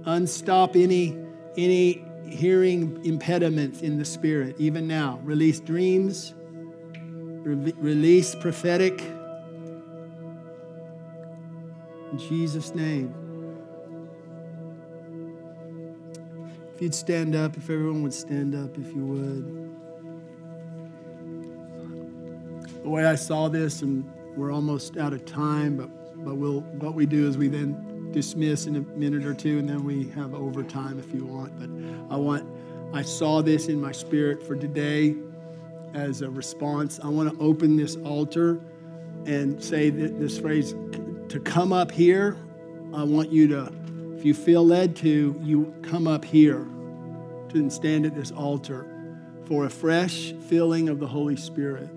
[0.04, 1.18] unstop any,
[1.56, 5.20] any hearing impediments in the spirit, even now.
[5.22, 6.34] Release dreams,
[6.96, 9.00] re- release prophetic.
[12.12, 13.14] In Jesus' name.
[16.74, 19.66] If you'd stand up, if everyone would stand up, if you would.
[22.82, 24.04] The way I saw this, and
[24.36, 25.88] we're almost out of time, but,
[26.22, 29.68] but we'll, what we do is we then dismiss in a minute or two, and
[29.68, 31.52] then we have overtime if you want.
[31.60, 32.48] But I want,
[32.94, 35.14] I saw this in my spirit for today
[35.92, 36.98] as a response.
[37.04, 38.58] I want to open this altar
[39.26, 40.74] and say this phrase
[41.28, 42.38] to come up here.
[42.94, 43.70] I want you to
[44.16, 46.66] if you feel led to, you come up here
[47.50, 48.86] to stand at this altar
[49.44, 51.90] for a fresh filling of the Holy Spirit.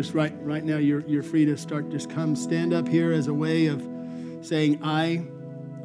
[0.00, 1.90] Just right, right now, you're, you're free to start.
[1.90, 3.86] Just come stand up here as a way of
[4.40, 5.26] saying, I,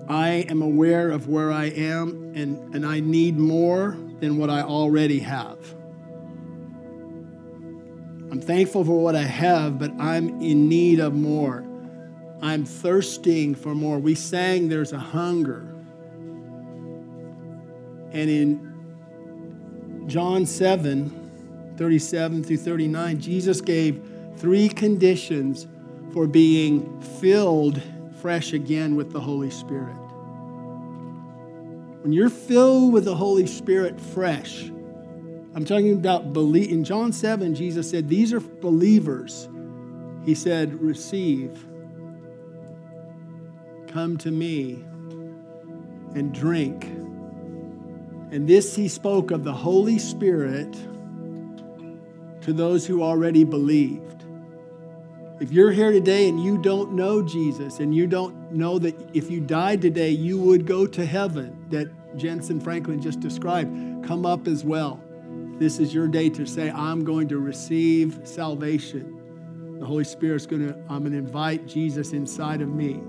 [0.08, 4.62] I am aware of where I am and, and I need more than what I
[4.62, 5.60] already have.
[8.32, 11.66] I'm thankful for what I have, but I'm in need of more.
[12.42, 14.00] I'm thirsting for more.
[14.00, 15.68] We sang there's a hunger.
[18.14, 21.25] And in John 7,
[21.78, 24.02] 37 through 39, Jesus gave
[24.38, 25.68] three conditions
[26.14, 27.82] for being filled
[28.22, 29.96] fresh again with the Holy Spirit.
[32.02, 34.64] When you're filled with the Holy Spirit fresh,
[35.54, 36.70] I'm talking about belief.
[36.70, 39.48] In John 7, Jesus said, These are believers.
[40.24, 41.66] He said, Receive
[43.96, 44.84] Come to me
[46.16, 46.84] and drink.
[46.84, 50.76] And this he spoke of the Holy Spirit
[52.46, 54.26] to those who already believed.
[55.40, 59.30] If you're here today and you don't know Jesus and you don't know that if
[59.30, 64.48] you died today, you would go to heaven, that Jentezen Franklin just described, come up
[64.48, 65.02] as well.
[65.58, 69.78] This is your day to say, I'm going to receive salvation.
[69.80, 73.02] The Holy Spirit's going to, I'm going to invite Jesus inside of me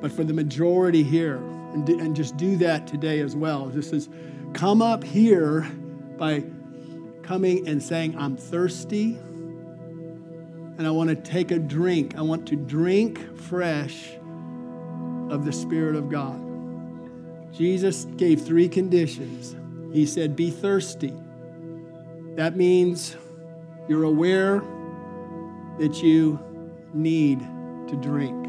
[0.00, 1.36] but for the majority here,
[1.72, 3.66] and, and just do that today as well.
[3.66, 4.08] This is
[4.52, 5.62] come up here
[6.16, 6.44] by
[7.26, 9.18] coming and saying, I'm thirsty
[10.78, 12.16] and I want to take a drink.
[12.16, 14.10] I want to drink fresh
[15.30, 16.42] of the Spirit of God.
[17.52, 19.56] Jesus gave three conditions.
[19.92, 21.14] He said, Be thirsty.
[22.34, 23.16] That means
[23.88, 24.62] you're aware
[25.78, 26.38] that you
[26.92, 27.40] need
[27.88, 28.44] to drink.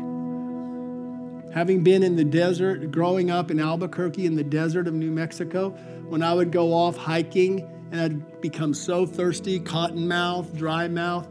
[1.54, 5.70] Having been in the desert, growing up in Albuquerque in the desert of New Mexico,
[6.10, 11.28] when I would go off hiking and I'd become so thirsty, cotton mouth, dry mouth,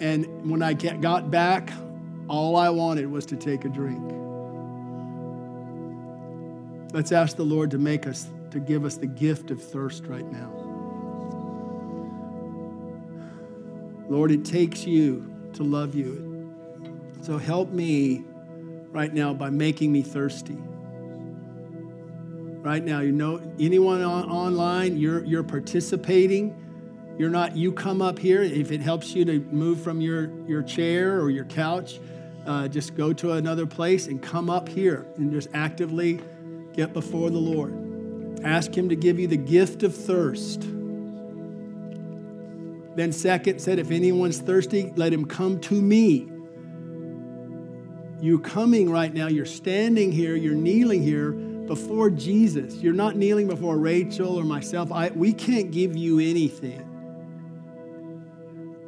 [0.00, 1.72] and when I got back,
[2.28, 4.02] all I wanted was to take a drink.
[6.92, 10.30] Let's ask the Lord to make us, to give us the gift of thirst right
[10.30, 10.50] now.
[14.08, 16.52] Lord, it takes you to love you.
[17.20, 18.22] So help me
[18.90, 20.58] right now by making me thirsty.
[22.64, 26.56] Right now, you know, anyone on, online, you're, you're participating.
[27.18, 28.42] You're not, you come up here.
[28.42, 32.00] If it helps you to move from your, your chair or your couch,
[32.46, 36.22] uh, just go to another place and come up here and just actively
[36.72, 38.40] get before the Lord.
[38.42, 40.62] Ask Him to give you the gift of thirst.
[42.96, 46.30] Then, second, said, if anyone's thirsty, let him come to me
[48.22, 51.32] You're coming right now, you're standing here, you're kneeling here
[51.66, 52.76] before Jesus.
[52.76, 54.92] You're not kneeling before Rachel or myself.
[54.92, 56.90] I, we can't give you anything.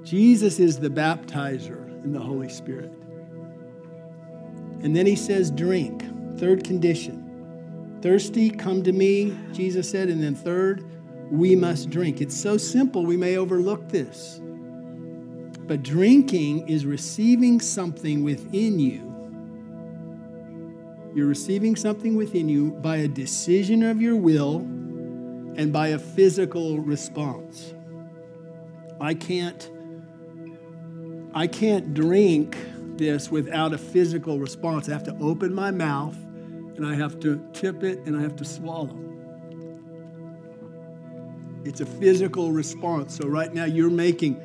[0.05, 2.93] Jesus is the baptizer in the Holy Spirit.
[4.83, 6.05] And then he says, drink.
[6.39, 7.99] Third condition.
[8.03, 10.09] Thirsty, come to me, Jesus said.
[10.09, 10.85] And then third,
[11.31, 12.20] we must drink.
[12.20, 14.41] It's so simple, we may overlook this.
[15.66, 19.05] But drinking is receiving something within you.
[21.17, 24.59] You're receiving something within you by a decision of your will
[25.57, 27.73] and by a physical response.
[29.01, 29.71] I can't
[31.33, 32.59] I can't drink
[32.99, 34.91] this without a physical response.
[34.91, 36.17] I have to open my mouth
[36.77, 38.99] and I have to tip it and I have to swallow.
[41.64, 43.17] It's a physical response.
[43.17, 44.39] So right now you're making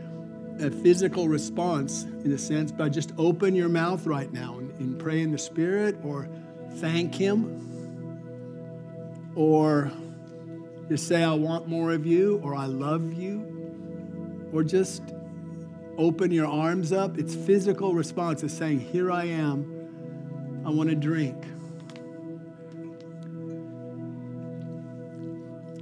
[0.62, 4.98] a physical response in a sense by just open your mouth right now and, and
[4.98, 6.30] pray in the spirit or
[6.76, 7.58] thank him
[9.36, 9.92] or
[10.90, 15.02] just say I want more of you or I love you or just
[15.98, 17.18] open your arms up.
[17.18, 18.44] It's physical response.
[18.44, 20.62] It's saying, Here I am.
[20.66, 21.38] I want to drink.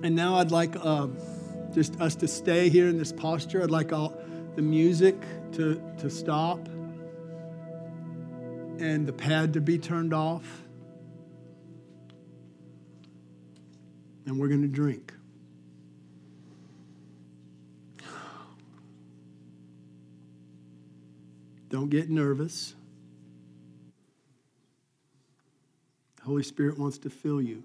[0.01, 1.07] And now I'd like uh,
[1.73, 3.61] just us to stay here in this posture.
[3.63, 4.13] I'd like all
[4.55, 5.15] the music
[5.53, 6.67] to, to stop
[8.79, 10.63] and the pad to be turned off.
[14.29, 15.11] And we're going to drink.
[21.69, 22.75] Don't get nervous.
[26.17, 27.63] The Holy Spirit wants to fill you.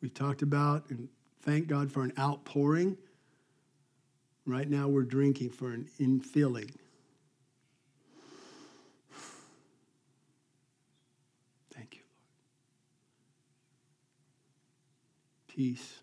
[0.00, 1.08] We talked about and
[1.40, 2.96] thank God for an outpouring.
[4.44, 6.74] Right now, we're drinking for an infilling.
[11.72, 12.26] Thank you, Lord.
[15.48, 16.00] Peace.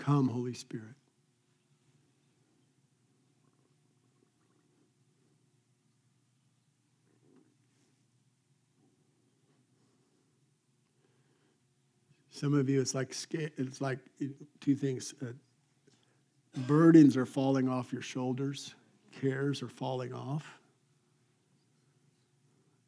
[0.00, 0.94] Come, Holy Spirit.
[12.30, 13.98] Some of you, it's like it's like
[14.60, 15.12] two things.
[15.20, 15.32] Uh,
[16.60, 18.74] burdens are falling off your shoulders,
[19.20, 20.58] cares are falling off,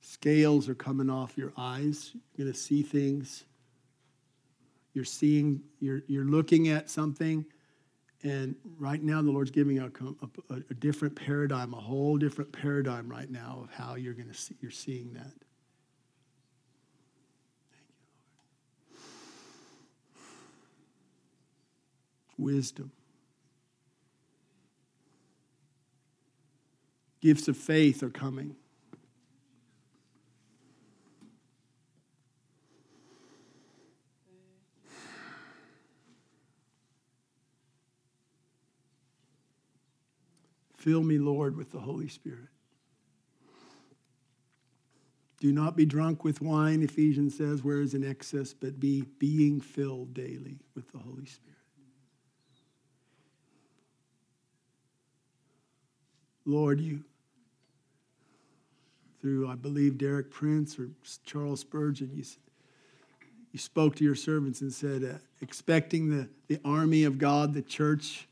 [0.01, 2.13] scales are coming off your eyes.
[2.15, 3.45] You're going to see things.
[4.95, 7.45] You're seeing, you're, you're looking at something,
[8.23, 9.91] and right now the Lord's giving a,
[10.51, 14.35] a, a different paradigm, a whole different paradigm right now of how you're going to
[14.35, 15.33] see, you're seeing that.
[22.43, 22.91] wisdom.
[27.21, 28.57] Gifts of faith are coming.
[40.83, 42.49] Fill me, Lord, with the Holy Spirit.
[45.39, 49.61] Do not be drunk with wine, Ephesians says, where is in excess, but be being
[49.61, 51.57] filled daily with the Holy Spirit.
[56.45, 57.05] Lord, you,
[59.21, 60.91] through, I believe, Derek Prince or
[61.25, 62.25] Charles Spurgeon, you,
[63.53, 67.63] you spoke to your servants and said, uh, expecting the, the army of God, the
[67.63, 68.27] church,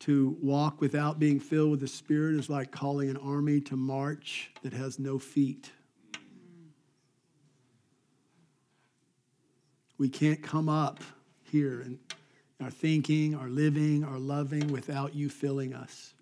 [0.00, 4.50] to walk without being filled with the Spirit is like calling an army to march
[4.62, 5.70] that has no feet.
[9.98, 11.00] We can't come up
[11.42, 11.98] here in
[12.62, 16.14] our thinking, our living, our loving without you filling us.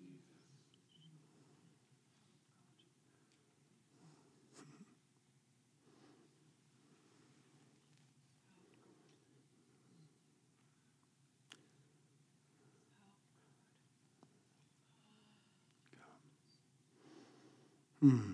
[18.01, 18.31] Hmm.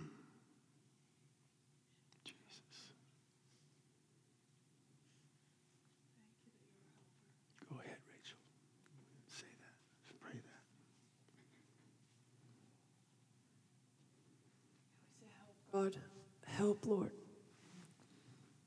[2.24, 2.94] Jesus.
[7.70, 8.38] Go ahead, Rachel.
[9.28, 10.20] Say that.
[10.22, 10.40] Pray
[15.74, 15.82] that.
[15.94, 15.98] God,
[16.46, 17.12] help, Lord.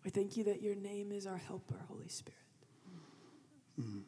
[0.05, 2.39] I thank you that your name is our helper, Holy Spirit.
[3.81, 4.03] Mm.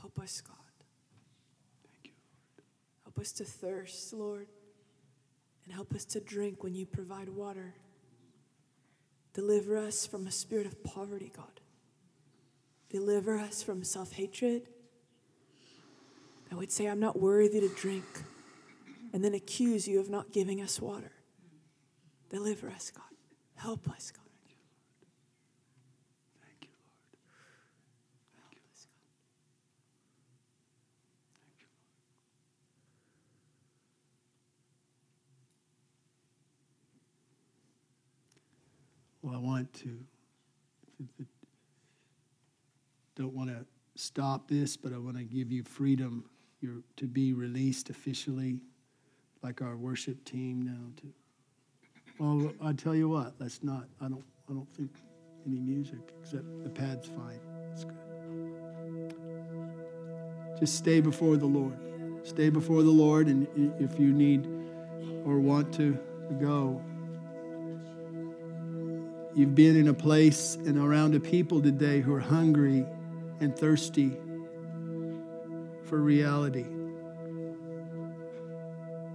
[0.00, 0.63] Help us, God.
[3.24, 4.48] Us to thirst, Lord,
[5.64, 7.72] and help us to drink when you provide water.
[9.32, 11.62] Deliver us from a spirit of poverty, God.
[12.90, 14.68] Deliver us from self hatred.
[16.52, 18.04] I would say, I'm not worthy to drink,
[19.14, 21.12] and then accuse you of not giving us water.
[22.28, 23.04] Deliver us, God.
[23.54, 24.20] Help us, God.
[26.42, 27.38] Thank you, Lord.
[28.36, 29.00] Help us, God.
[39.24, 39.98] Well, I want to.
[43.16, 43.64] Don't want to
[43.94, 46.28] stop this, but I want to give you freedom
[46.60, 48.60] You're, to be released officially,
[49.42, 50.92] like our worship team now.
[51.00, 51.06] To
[52.18, 53.86] well, I tell you what, let's not.
[53.98, 54.24] I don't.
[54.50, 54.90] I don't think
[55.46, 57.40] any music except the pad's fine.
[57.70, 59.16] That's good.
[60.60, 61.78] Just stay before the Lord.
[62.24, 63.48] Stay before the Lord, and
[63.80, 64.46] if you need
[65.24, 65.98] or want to
[66.38, 66.82] go,
[69.36, 72.86] You've been in a place and around a people today who are hungry
[73.40, 74.16] and thirsty
[75.82, 76.66] for reality.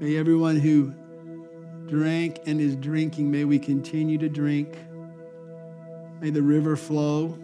[0.02, 0.94] May everyone who
[1.88, 4.78] drank and is drinking, may we continue to drink.
[6.20, 7.38] May the river flow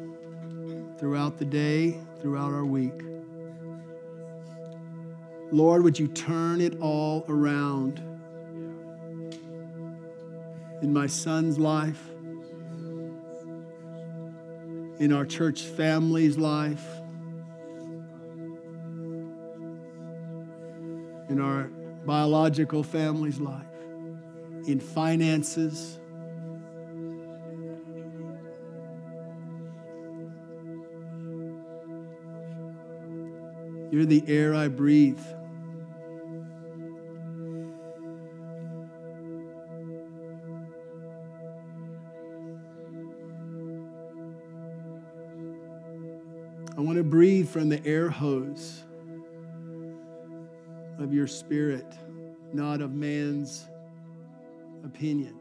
[0.97, 3.01] throughout the day, throughout our week.
[5.53, 7.99] Lord, would you turn it all around
[10.82, 12.09] in my son's life?
[14.99, 16.85] In our church family's life,
[21.29, 21.65] in our
[22.05, 23.65] biological family's life,
[24.67, 25.99] in finances.
[33.91, 35.19] You're the air I breathe.
[46.86, 48.83] Want to breathe from the air hose
[50.99, 51.97] of your spirit,
[52.53, 53.65] not of man's
[54.83, 55.39] opinion.